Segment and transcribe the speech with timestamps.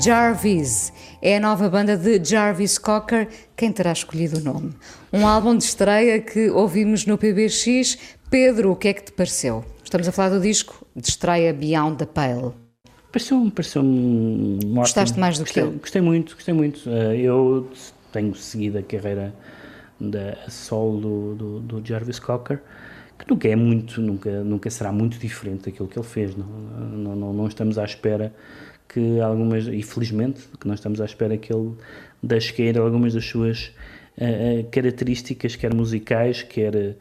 [0.00, 3.28] Jarvis é a nova banda de Jarvis Cocker.
[3.56, 4.72] Quem terá escolhido o nome?
[5.12, 7.98] Um álbum de estreia que ouvimos no PBX.
[8.30, 9.64] Pedro, o que é que te pareceu?
[9.82, 12.52] Estamos a falar do disco de estreia Beyond the Pale.
[13.10, 15.72] Pareceu-me pareceu um Gostaste mais do gostei, que eu?
[15.78, 16.88] Gostei muito, gostei muito.
[16.88, 17.68] Uh, eu
[18.12, 19.34] tenho seguido a carreira
[20.00, 22.60] da solo do, do, do, Jarvis Cocker,
[23.18, 26.36] que nunca é muito, nunca, nunca será muito diferente daquilo que ele fez.
[26.36, 28.32] Não, não, não, não estamos à espera
[28.88, 31.72] que algumas, e felizmente, que nós estamos à espera que ele
[32.22, 33.72] deixe cair algumas das suas
[34.16, 36.96] uh, características, quer musicais, quer,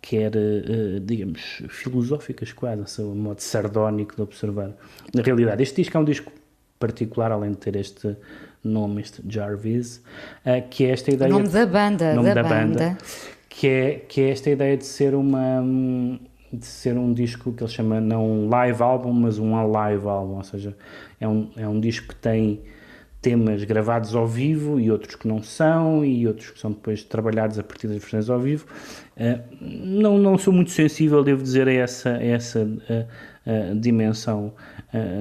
[0.00, 4.72] quer uh, digamos, filosóficas quase, a modo sardónico de observar.
[5.12, 6.32] Na realidade, este disco é um disco
[6.78, 8.16] particular, além de ter este
[8.62, 10.02] nome, este Jarvis,
[10.46, 11.30] uh, que é esta ideia...
[11.30, 12.78] O nome da banda, nome da, da banda.
[12.90, 12.98] banda.
[13.48, 15.62] Que é, que é esta ideia de ser uma
[16.56, 20.36] de ser um disco que ele chama não um live album, mas um alive album,
[20.36, 20.76] ou seja,
[21.20, 22.62] é um, é um disco que tem
[23.24, 27.58] temas gravados ao vivo e outros que não são, e outros que são depois trabalhados
[27.58, 28.66] a partir das versões ao vivo.
[29.16, 34.52] Uh, não, não sou muito sensível, devo dizer, a essa, a essa uh, uh, dimensão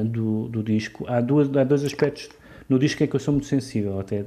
[0.06, 1.04] do, do disco.
[1.08, 2.30] Há, duas, há dois aspectos
[2.70, 4.23] no disco que eu sou muito sensível, até,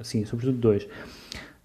[0.00, 0.88] assim, sobretudo dois.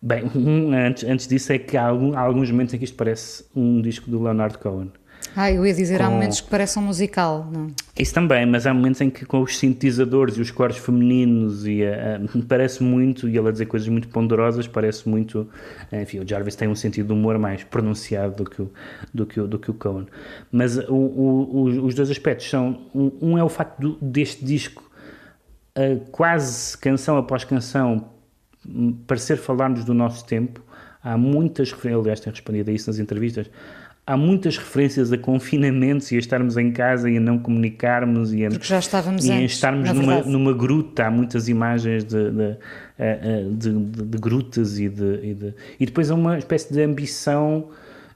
[0.01, 0.23] Bem,
[0.73, 3.81] antes, antes disso é que há, algum, há, alguns momentos em que isto parece um
[3.81, 4.91] disco do Leonard Cohen.
[5.35, 6.05] Ah, eu ia dizer, com...
[6.05, 7.67] há momentos que parece um musical, não?
[7.97, 11.83] Isso também, mas há momentos em que com os sintetizadores e os cores femininos e
[11.83, 15.47] uh, parece muito, e ele a dizer coisas muito ponderosas, parece muito,
[15.91, 18.71] enfim, o Jarvis tem um sentido de humor mais pronunciado do que o,
[19.13, 20.07] do que o, do que o Cohen.
[20.51, 24.83] Mas o, o, os dois aspectos são, um, um é o facto do, deste disco,
[25.77, 28.09] uh, quase canção após canção,
[29.07, 30.61] parecer falar-nos do nosso tempo,
[31.03, 33.49] há muitas referências, aliás, tenho respondido a isso nas entrevistas,
[34.05, 38.45] há muitas referências a confinamentos e a estarmos em casa e a não comunicarmos e
[38.45, 42.57] a, Porque já estávamos e a estarmos numa, numa gruta, há muitas imagens de, de,
[43.57, 47.69] de, de, de grutas e, de, e, depois há uma espécie de ambição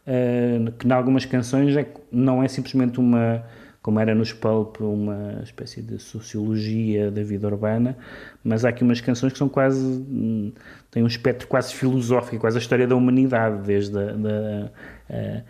[0.05, 3.43] uh, que em algumas canções é, não é simplesmente uma
[3.85, 7.95] como era nos Pulp, uma espécie de sociologia da vida urbana,
[8.43, 10.51] mas há aqui umas canções que são quase, hum,
[10.89, 14.71] têm um espectro quase filosófico, quase a história da humanidade, desde a, da,
[15.07, 15.41] a,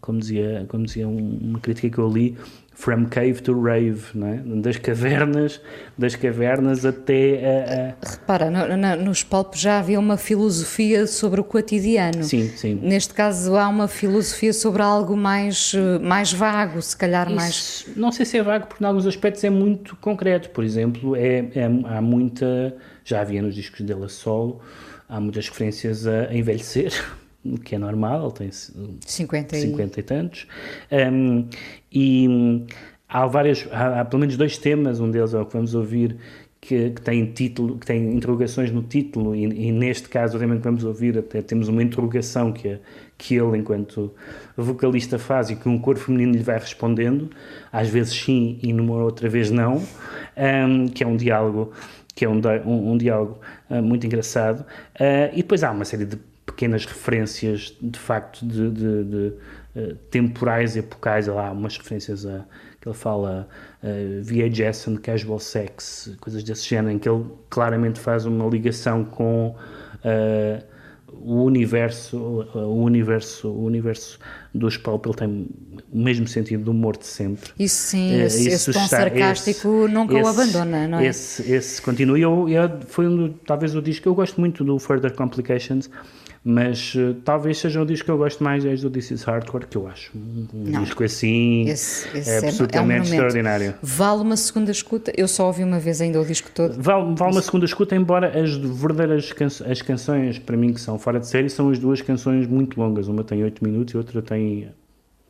[0.00, 2.36] como, dizia, como dizia uma crítica que eu li,
[2.80, 4.36] From Cave to Rave, não é?
[4.62, 5.60] das cavernas,
[5.98, 8.10] das cavernas até a, a...
[8.10, 12.24] Repara, no, no, nos pulp já havia uma filosofia sobre o cotidiano.
[12.24, 12.80] Sim, sim.
[12.82, 17.86] Neste caso há uma filosofia sobre algo mais, mais vago, se calhar Isso, mais...
[17.96, 20.48] Não sei se é vago, porque em alguns aspectos é muito concreto.
[20.48, 22.74] Por exemplo, é, é há muita...
[23.04, 24.60] Já havia nos discos dele a solo,
[25.06, 26.92] há muitas referências a envelhecer,
[27.44, 30.46] o que é normal, ele tem 50 e, 50 e tantos.
[30.90, 31.48] Um,
[31.92, 32.66] e
[33.08, 36.16] há vários, há, há, pelo menos dois temas, um deles é o que vamos ouvir,
[36.60, 40.56] que, que tem título, que tem interrogações no título, e, e, neste caso o tema
[40.56, 42.78] que vamos ouvir até temos uma interrogação que,
[43.16, 44.12] que ele, enquanto
[44.56, 47.30] vocalista, faz e que um coro feminino lhe vai respondendo,
[47.72, 49.82] às vezes sim e numa outra vez não,
[50.36, 51.72] um, que é um diálogo
[52.14, 53.38] que é um, um, um diálogo
[53.70, 56.18] uh, muito engraçado, uh, e depois há uma série de
[56.60, 59.32] pequenas referências de facto de, de, de
[59.76, 61.26] uh, temporais epocais.
[61.26, 62.44] Há umas referências a
[62.78, 63.48] que ele fala
[63.82, 69.04] uh, VHS and casual sex, coisas desse género, em que ele claramente faz uma ligação
[69.04, 69.54] com
[70.04, 70.64] uh,
[71.12, 72.16] o universo,
[72.54, 74.18] o universo, o universo
[74.54, 75.48] dos Pulp, ele tem
[75.92, 77.50] o mesmo sentido do humor de sempre.
[77.58, 81.06] Isso sim, uh, esse, esse tom está, sarcástico esse, nunca esse, o abandona, não é?
[81.06, 82.18] Esse, esse continua.
[82.18, 85.90] E eu, eu, foi um, talvez o disco que eu gosto muito do Further Complications,
[86.42, 89.66] mas uh, talvez seja o disco que eu gosto mais desde o This Is Hardcore,
[89.66, 93.74] que eu acho um, um disco assim esse, esse é absolutamente é um extraordinário.
[93.82, 95.12] Vale uma segunda escuta?
[95.14, 96.80] Eu só ouvi uma vez ainda o disco todo.
[96.80, 100.98] Vale, vale uma segunda escuta, embora as verdadeiras can as canções, para mim, que são
[100.98, 103.08] fora de série, são as duas canções muito longas.
[103.08, 104.70] Uma tem 8 minutos e outra tem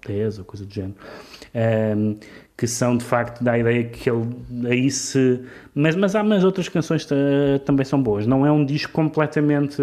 [0.07, 0.95] 10 ou coisa do género.
[1.97, 2.17] Um,
[2.57, 4.29] que são de facto da ideia que ele
[4.69, 5.41] aí se.
[5.75, 7.05] Mas, mas há mais outras canções
[7.65, 8.27] também são boas.
[8.27, 9.83] Não é um disco completamente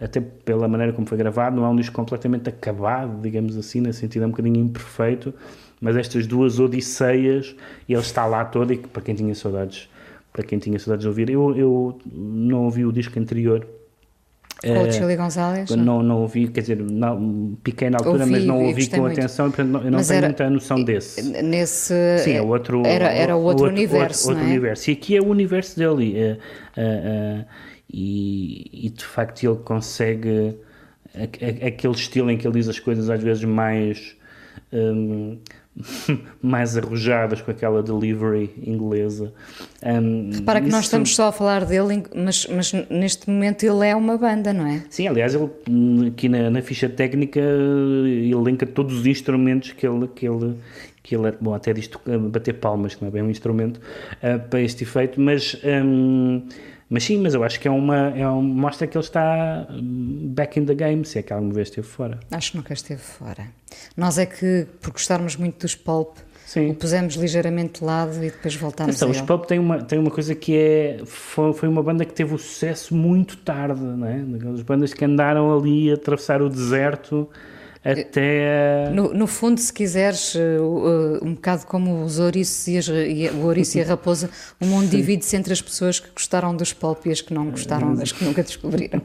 [0.00, 3.92] até pela maneira como foi gravado, não é um disco completamente acabado, digamos assim, no
[3.92, 5.32] sentido é um bocadinho imperfeito,
[5.80, 7.54] mas estas duas odisseias,
[7.88, 9.88] ele está lá todo e para quem tinha saudades,
[10.32, 13.66] para quem tinha saudades de ouvir, eu, eu não ouvi o disco anterior.
[14.62, 15.70] Com o Chile Gonzalez?
[15.70, 19.18] Não, não ouvi, quer dizer, não, piquei na altura, ouvi, mas não ouvi com muito.
[19.18, 21.42] atenção, portanto, não, eu não mas tenho era, muita noção desse.
[21.42, 22.18] Nesse.
[22.20, 22.82] Sim, é outro.
[22.86, 24.28] Era, era outro, outro universo.
[24.28, 24.50] Outro, outro é?
[24.50, 24.90] universo.
[24.90, 26.16] E aqui é o universo dele.
[26.16, 26.38] É,
[26.76, 27.44] é,
[27.92, 30.56] e, e de facto ele consegue
[31.66, 34.16] aquele estilo em que ele diz as coisas às vezes mais
[34.72, 35.38] um,
[36.42, 39.32] mais arrojadas com aquela delivery inglesa.
[39.82, 43.94] Um, Repara que nós estamos só a falar dele, mas, mas neste momento ele é
[43.94, 44.84] uma banda, não é?
[44.88, 45.50] Sim, aliás, ele,
[46.08, 50.54] aqui na, na ficha técnica ele linka todos os instrumentos que ele, que ele,
[51.02, 52.00] que ele é, bom, até disto
[52.30, 56.42] bater palmas, que não é bem um instrumento uh, para este efeito, mas um,
[56.94, 60.60] mas sim, mas eu acho que é uma, é uma mostra que ele está back
[60.60, 62.20] in the game, se é que alguma vez esteve fora.
[62.30, 63.48] Acho que nunca esteve fora.
[63.96, 66.70] Nós é que, por gostarmos muito dos Pulp, Sim.
[66.70, 69.98] o pusemos ligeiramente de lado e depois voltámos então, a Os Pulp tem uma, tem
[69.98, 71.00] uma coisa que é...
[71.04, 74.24] Foi, foi uma banda que teve o sucesso muito tarde, não é?
[74.54, 77.28] As bandas que andaram ali a atravessar o deserto
[77.84, 78.90] até.
[78.90, 83.44] No, no fundo, se quiseres, uh, um bocado como os ouriços e, as, e o
[83.44, 87.10] ouriço e a raposa, o mundo divide-se entre as pessoas que gostaram dos pulp e
[87.10, 89.02] as que não gostaram, as que nunca descobriram.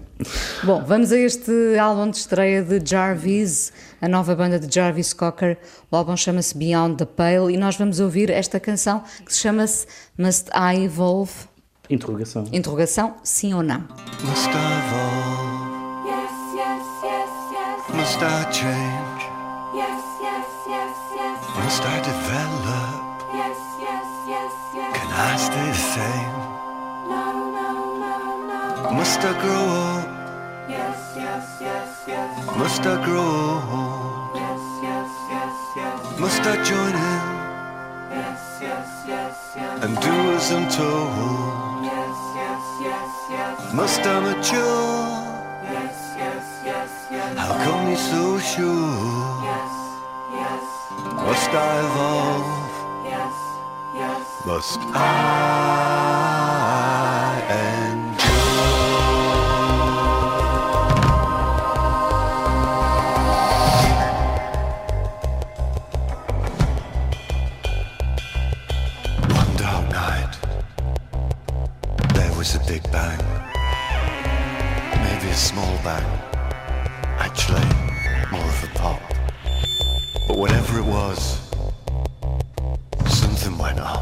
[0.64, 5.58] Bom, vamos a este álbum de estreia de Jarvis, a nova banda de Jarvis Cocker.
[5.92, 9.86] O álbum chama-se Beyond the Pale e nós vamos ouvir esta canção que se chama-se
[10.18, 11.34] Must I Evolve?
[11.90, 12.46] Interrogação.
[12.52, 13.80] Interrogação, sim ou não?
[14.24, 15.39] Must I evolve?
[18.10, 19.22] Must I change?
[19.72, 21.38] Yes, yes, yes, yes.
[21.62, 23.02] Must I develop?
[23.32, 24.98] Yes, yes, yes, yes.
[24.98, 26.38] Can I stay the same?
[27.14, 27.24] No,
[27.58, 27.68] no,
[28.04, 28.14] no,
[28.50, 28.92] no.
[28.98, 30.08] Must I grow up?
[30.68, 32.58] Yes, yes, yes, yes.
[32.58, 34.36] Must I grow old?
[34.42, 36.20] Yes, yes, yes, yes.
[36.20, 37.24] Must I join in?
[38.18, 39.84] Yes, yes, yes, yes.
[39.84, 41.86] And do as I'm told?
[41.86, 43.74] Yes, yes, yes, yes.
[43.76, 45.30] Must I mature?
[47.50, 49.42] How come you're so sure?
[49.42, 49.74] Yes,
[50.32, 50.64] yes.
[51.16, 52.46] Must I evolve?
[53.04, 53.34] Yes,
[53.96, 54.46] yes.
[54.46, 55.10] Must I
[69.34, 70.34] One dark night,
[72.14, 73.18] there was a big bang.
[75.04, 76.29] Maybe a small bang
[77.20, 77.62] actually
[78.32, 79.02] more of a pop.
[80.28, 81.52] But whatever it was,
[83.08, 83.99] something went off.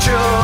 [0.00, 0.41] the.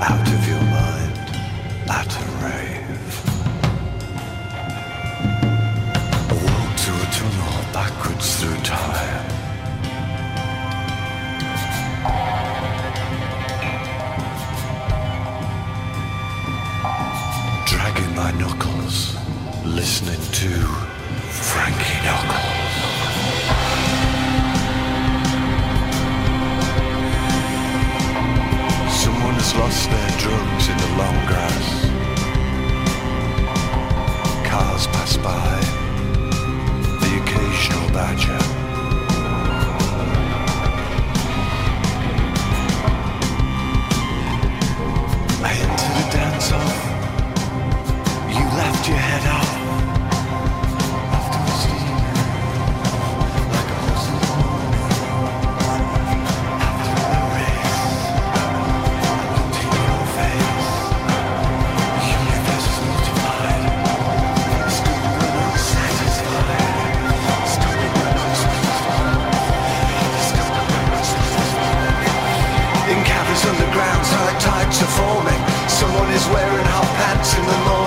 [0.00, 1.18] Out of your mind
[1.88, 3.12] at a rave.
[6.30, 9.26] A walk to a tunnel backwards through time.
[17.66, 19.16] Dragging my knuckles,
[19.64, 20.50] listening to
[21.48, 22.45] Frankie Knuckles.
[73.44, 75.40] underground, tight tights are forming.
[75.68, 77.85] Someone is wearing hot pants in the morning.